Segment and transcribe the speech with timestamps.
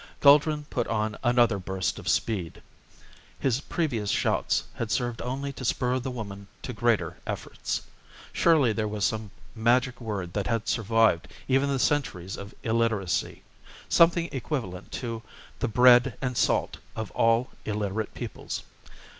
[0.19, 2.63] Guldran put on another burst of speed.
[3.37, 7.83] His previous shouts had served only to spur the woman to greater efforts.
[8.33, 13.43] Surely there was some magic word that had survived even the centuries of illiteracy.
[13.89, 15.21] Something equivalent to
[15.59, 18.63] the "bread and salt" of all illiterate peoples.